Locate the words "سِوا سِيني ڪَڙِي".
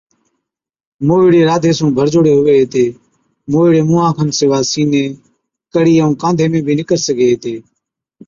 4.37-5.93